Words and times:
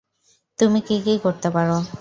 তুমি 0.59 0.79
কী 0.81 0.95
কী 1.05 1.13
করতে 1.23 1.49
পারো? 1.49 1.77